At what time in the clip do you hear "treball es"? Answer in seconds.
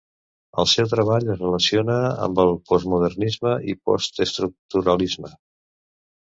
0.93-1.37